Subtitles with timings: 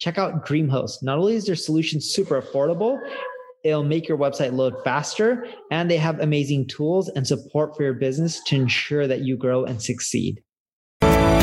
[0.00, 1.02] Check out DreamHost.
[1.02, 2.98] Not only is their solution super affordable,
[3.64, 7.94] it'll make your website load faster, and they have amazing tools and support for your
[7.94, 10.42] business to ensure that you grow and succeed.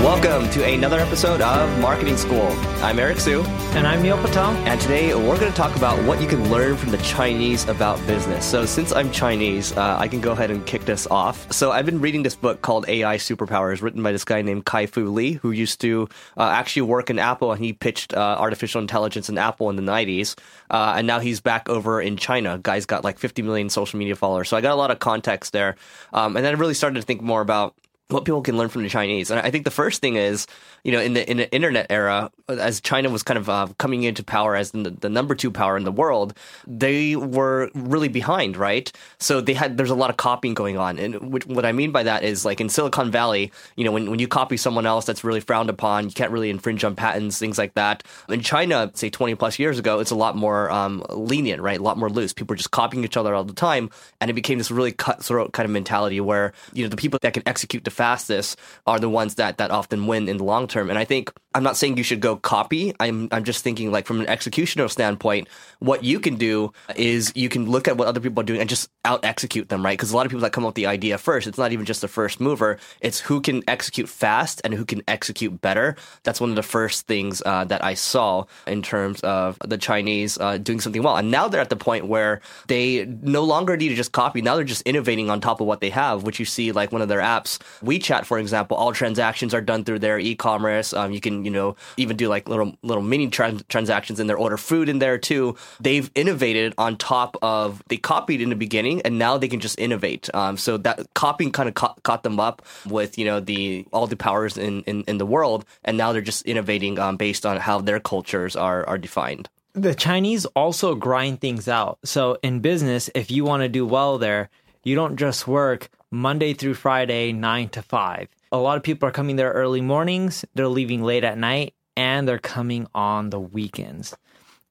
[0.00, 2.46] Welcome to another episode of Marketing School.
[2.82, 3.42] I'm Eric Siu.
[3.74, 4.48] And I'm Neil Patel.
[4.66, 7.98] And today we're going to talk about what you can learn from the Chinese about
[8.06, 8.46] business.
[8.46, 11.52] So, since I'm Chinese, uh, I can go ahead and kick this off.
[11.52, 14.86] So, I've been reading this book called AI Superpowers, written by this guy named Kai
[14.86, 18.80] Fu Lee, who used to uh, actually work in Apple and he pitched uh, artificial
[18.80, 20.34] intelligence in Apple in the 90s.
[20.70, 22.56] Uh, and now he's back over in China.
[22.56, 24.48] Guy's got like 50 million social media followers.
[24.48, 25.76] So, I got a lot of context there.
[26.14, 27.74] Um, and then I really started to think more about
[28.12, 29.30] what people can learn from the Chinese.
[29.30, 30.46] And I think the first thing is,
[30.84, 34.02] you know, in the in the internet era, as China was kind of uh, coming
[34.02, 36.34] into power as the, the, number two power in the world,
[36.66, 38.90] they were really behind, right?
[39.18, 41.92] So they had there's a lot of copying going on, and which, what I mean
[41.92, 45.04] by that is like in Silicon Valley, you know, when when you copy someone else,
[45.04, 46.06] that's really frowned upon.
[46.06, 48.02] You can't really infringe on patents, things like that.
[48.28, 51.78] In China, say 20 plus years ago, it's a lot more um, lenient, right?
[51.78, 52.32] A lot more loose.
[52.32, 55.52] People are just copying each other all the time, and it became this really cutthroat
[55.52, 59.08] kind of mentality where you know the people that can execute the fastest are the
[59.08, 60.88] ones that that often win in the long term.
[60.88, 62.94] And I think I'm not saying you should go copy.
[63.00, 65.48] I'm I'm just thinking like from an executional standpoint,
[65.80, 68.68] what you can do is you can look at what other people are doing and
[68.68, 69.98] just out execute them, right?
[69.98, 71.84] Because a lot of people that come up with the idea first, it's not even
[71.84, 72.78] just the first mover.
[73.00, 75.96] It's who can execute fast and who can execute better.
[76.22, 80.38] That's one of the first things uh, that I saw in terms of the Chinese
[80.38, 81.16] uh, doing something well.
[81.16, 84.40] And now they're at the point where they no longer need to just copy.
[84.40, 87.02] Now they're just innovating on top of what they have, which you see like one
[87.02, 88.76] of their apps, WeChat, for example.
[88.76, 90.92] All transactions are done through their e-commerce.
[90.92, 94.36] Um, you can, you know, even do like little little mini trans- transactions in there,
[94.36, 95.56] order food in there too.
[95.80, 99.78] They've innovated on top of they copied in the beginning, and now they can just
[99.78, 100.28] innovate.
[100.34, 104.06] Um, so that copying kind of ca- caught them up with you know the all
[104.06, 107.56] the powers in in, in the world, and now they're just innovating um, based on
[107.58, 109.48] how their cultures are are defined.
[109.72, 111.98] The Chinese also grind things out.
[112.04, 114.50] So in business, if you want to do well there,
[114.82, 119.12] you don't just work Monday through Friday, nine to five a lot of people are
[119.12, 124.16] coming there early mornings, they're leaving late at night, and they're coming on the weekends.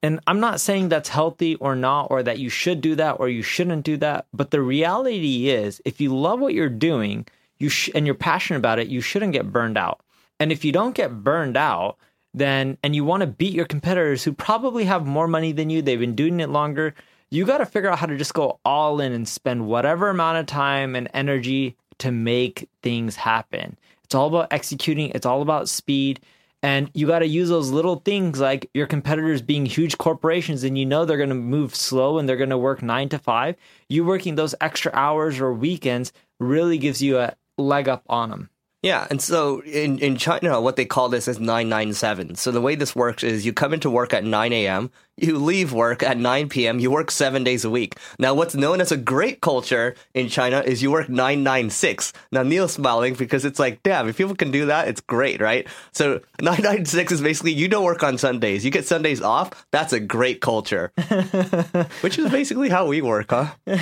[0.01, 3.27] And I'm not saying that's healthy or not, or that you should do that or
[3.27, 4.27] you shouldn't do that.
[4.33, 8.59] But the reality is, if you love what you're doing, you sh- and you're passionate
[8.59, 10.01] about it, you shouldn't get burned out.
[10.39, 11.97] And if you don't get burned out,
[12.33, 15.81] then and you want to beat your competitors who probably have more money than you,
[15.81, 16.93] they've been doing it longer.
[17.29, 20.37] You got to figure out how to just go all in and spend whatever amount
[20.37, 23.77] of time and energy to make things happen.
[24.03, 26.19] It's all about executing, it's all about speed.
[26.61, 30.77] And you got to use those little things like your competitors being huge corporations and
[30.77, 33.55] you know they're going to move slow and they're going to work nine to five.
[33.87, 38.49] You working those extra hours or weekends really gives you a leg up on them.
[38.81, 42.35] Yeah, and so in, in China, what they call this is 997.
[42.35, 44.89] So the way this works is you come into work at 9 a.m.,
[45.23, 47.95] you leave work at 9 p.m., you work seven days a week.
[48.17, 52.13] Now, what's known as a great culture in China is you work 996.
[52.31, 55.67] Now, Neil's smiling because it's like, damn, if people can do that, it's great, right?
[55.91, 58.65] So 996 is basically you don't work on Sundays.
[58.65, 59.65] You get Sundays off.
[59.71, 60.91] That's a great culture.
[62.01, 63.53] Which is basically how we work, huh?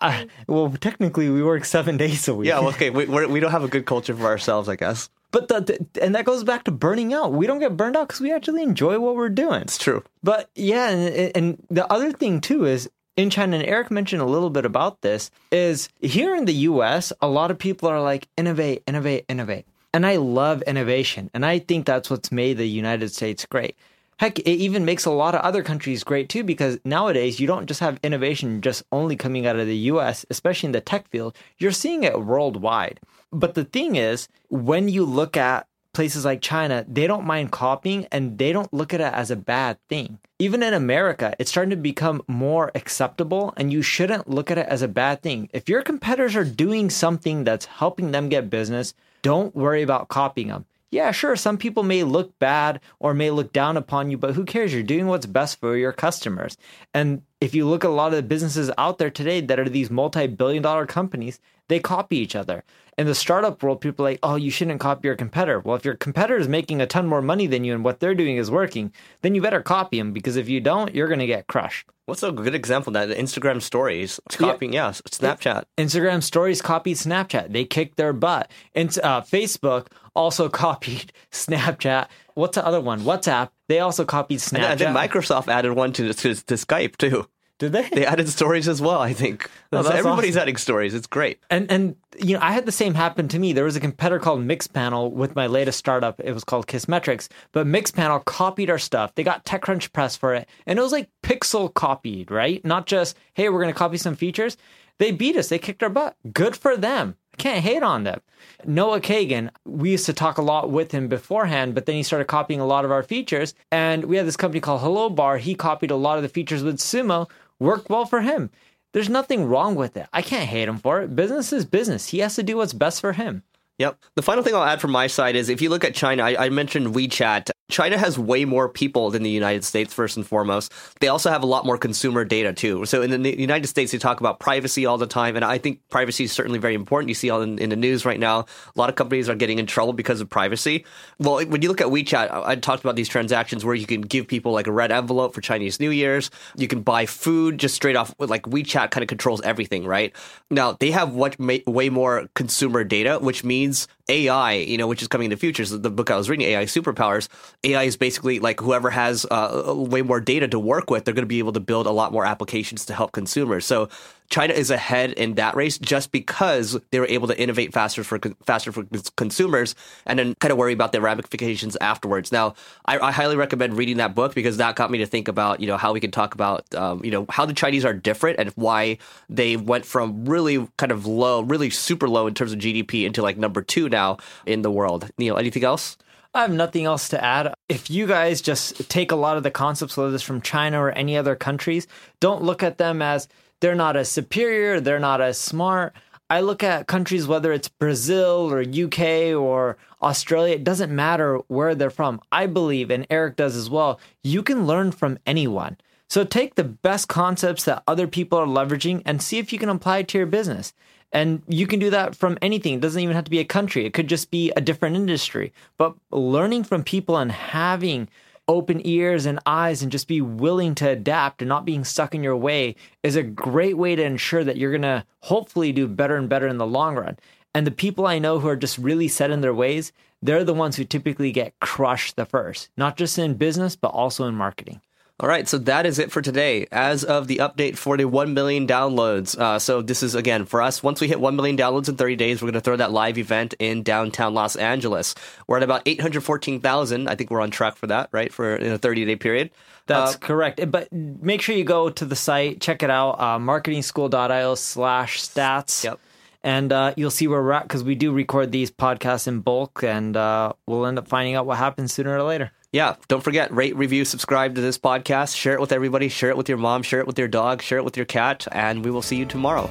[0.00, 2.46] Uh, well, technically, we work seven days a week.
[2.46, 4.76] Yeah, well, okay, we we're, we do not have a good culture for ourselves, I
[4.76, 5.10] guess.
[5.34, 7.32] But the, and that goes back to burning out.
[7.32, 9.62] We don't get burned out because we actually enjoy what we're doing.
[9.62, 10.04] It's true.
[10.22, 14.26] But yeah, and, and the other thing too is in China, and Eric mentioned a
[14.26, 18.28] little bit about this, is here in the US, a lot of people are like,
[18.36, 19.66] innovate, innovate, innovate.
[19.92, 21.30] And I love innovation.
[21.34, 23.76] And I think that's what's made the United States great.
[24.18, 27.66] Heck, it even makes a lot of other countries great too, because nowadays you don't
[27.66, 31.36] just have innovation just only coming out of the US, especially in the tech field.
[31.58, 33.00] You're seeing it worldwide.
[33.32, 38.06] But the thing is, when you look at places like China, they don't mind copying
[38.12, 40.18] and they don't look at it as a bad thing.
[40.38, 44.66] Even in America, it's starting to become more acceptable and you shouldn't look at it
[44.68, 45.48] as a bad thing.
[45.52, 50.48] If your competitors are doing something that's helping them get business, don't worry about copying
[50.48, 54.34] them yeah, sure, some people may look bad or may look down upon you, but
[54.34, 54.72] who cares?
[54.72, 56.56] You're doing what's best for your customers.
[56.94, 59.68] And if you look at a lot of the businesses out there today that are
[59.68, 62.64] these multi billion dollar companies, they copy each other.
[62.96, 65.58] In the startup world, people are like, oh, you shouldn't copy your competitor.
[65.58, 68.14] Well, if your competitor is making a ton more money than you and what they're
[68.14, 71.26] doing is working, then you better copy them because if you don't, you're going to
[71.26, 71.88] get crushed.
[72.06, 73.16] What's a good example of that?
[73.16, 74.20] Instagram stories.
[74.26, 75.64] It's copying, yeah, Snapchat.
[75.76, 77.52] Instagram stories copied Snapchat.
[77.52, 78.50] They kicked their butt.
[78.74, 82.06] And uh, Facebook also copied Snapchat.
[82.34, 83.00] What's the other one?
[83.00, 83.48] WhatsApp.
[83.68, 84.70] They also copied Snapchat.
[84.70, 87.26] And then Microsoft added one to, to, to Skype too.
[87.60, 87.88] Did they?
[87.88, 89.00] They added stories as well.
[89.00, 90.42] I think Oh, that's everybody's awesome.
[90.42, 90.92] adding stories.
[90.94, 91.38] It's great.
[91.50, 93.52] And and you know, I had the same happen to me.
[93.52, 96.20] There was a competitor called Mixpanel with my latest startup.
[96.20, 99.14] It was called Kissmetrics, but Mixpanel copied our stuff.
[99.14, 102.64] They got TechCrunch press for it, and it was like pixel copied, right?
[102.64, 104.56] Not just hey, we're going to copy some features.
[104.98, 105.48] They beat us.
[105.48, 106.16] They kicked our butt.
[106.32, 107.16] Good for them.
[107.32, 108.20] I can't hate on them.
[108.64, 112.26] Noah Kagan, we used to talk a lot with him beforehand, but then he started
[112.26, 113.54] copying a lot of our features.
[113.72, 115.38] And we had this company called Hello Bar.
[115.38, 117.28] He copied a lot of the features with Sumo.
[117.60, 118.50] Worked well for him.
[118.92, 120.06] There's nothing wrong with it.
[120.12, 121.16] I can't hate him for it.
[121.16, 122.08] Business is business.
[122.08, 123.42] He has to do what's best for him.
[123.78, 123.98] Yep.
[124.14, 126.46] The final thing I'll add from my side is if you look at China, I,
[126.46, 127.50] I, mentioned WeChat.
[127.70, 130.72] China has way more people than the United States, first and foremost.
[131.00, 132.84] They also have a lot more consumer data, too.
[132.84, 135.34] So in the United States, they talk about privacy all the time.
[135.34, 137.08] And I think privacy is certainly very important.
[137.08, 138.46] You see all in, in the news right now, a
[138.76, 140.84] lot of companies are getting in trouble because of privacy.
[141.18, 144.02] Well, when you look at WeChat, I, I talked about these transactions where you can
[144.02, 146.30] give people like a red envelope for Chinese New Year's.
[146.56, 148.14] You can buy food just straight off.
[148.18, 150.14] Like WeChat kind of controls everything, right?
[150.50, 155.08] Now, they have what, way more consumer data, which means AI, you know, which is
[155.08, 155.64] coming in the future.
[155.64, 157.28] So the book I was reading, AI Superpowers,
[157.64, 161.22] AI is basically like whoever has uh, way more data to work with, they're going
[161.22, 163.64] to be able to build a lot more applications to help consumers.
[163.64, 163.88] So
[164.34, 168.18] China is ahead in that race just because they were able to innovate faster for
[168.44, 168.82] faster for
[169.14, 169.76] consumers,
[170.06, 172.32] and then kind of worry about the ramifications afterwards.
[172.32, 175.60] Now, I, I highly recommend reading that book because that got me to think about
[175.60, 178.40] you know how we can talk about um, you know how the Chinese are different
[178.40, 178.98] and why
[179.28, 183.22] they went from really kind of low, really super low in terms of GDP into
[183.22, 184.16] like number two now
[184.46, 185.08] in the world.
[185.16, 185.96] Neil, anything else?
[186.34, 187.54] I have nothing else to add.
[187.68, 190.90] If you guys just take a lot of the concepts, whether it's from China or
[190.90, 191.86] any other countries,
[192.18, 193.28] don't look at them as
[193.64, 195.94] they're not as superior, they're not as smart.
[196.28, 201.74] I look at countries, whether it's Brazil or UK or Australia, it doesn't matter where
[201.74, 202.20] they're from.
[202.30, 205.78] I believe, and Eric does as well, you can learn from anyone.
[206.10, 209.70] So take the best concepts that other people are leveraging and see if you can
[209.70, 210.74] apply it to your business.
[211.10, 212.74] And you can do that from anything.
[212.74, 215.54] It doesn't even have to be a country, it could just be a different industry.
[215.78, 218.08] But learning from people and having
[218.46, 222.22] open ears and eyes and just be willing to adapt and not being stuck in
[222.22, 226.16] your way is a great way to ensure that you're going to hopefully do better
[226.16, 227.18] and better in the long run.
[227.54, 230.54] And the people I know who are just really set in their ways, they're the
[230.54, 234.80] ones who typically get crushed the first, not just in business, but also in marketing.
[235.20, 236.66] All right, so that is it for today.
[236.72, 239.38] As of the update for the 1 million downloads.
[239.38, 242.16] Uh, so this is, again, for us, once we hit 1 million downloads in 30
[242.16, 245.14] days, we're going to throw that live event in downtown Los Angeles.
[245.46, 247.08] We're at about 814,000.
[247.08, 248.32] I think we're on track for that, right?
[248.32, 249.52] For in a 30 day period.
[249.86, 250.68] That's uh, correct.
[250.68, 255.84] But make sure you go to the site, check it out, uh, marketingschool.io slash stats.
[255.84, 256.00] Yep.
[256.42, 259.84] And uh, you'll see where we're at because we do record these podcasts in bulk
[259.84, 263.52] and uh, we'll end up finding out what happens sooner or later yeah, don't forget,
[263.52, 266.82] rate, review, subscribe to this podcast, share it with everybody, share it with your mom,
[266.82, 269.24] share it with your dog, share it with your cat, and we will see you
[269.24, 269.70] tomorrow.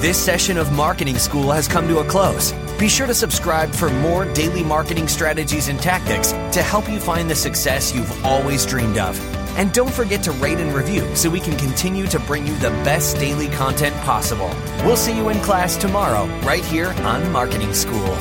[0.00, 2.52] This session of Marketing School has come to a close.
[2.78, 7.28] Be sure to subscribe for more daily marketing strategies and tactics to help you find
[7.28, 9.20] the success you've always dreamed of.
[9.58, 12.70] And don't forget to rate and review so we can continue to bring you the
[12.82, 14.48] best daily content possible.
[14.86, 18.16] We'll see you in class tomorrow, right here on Marketing School.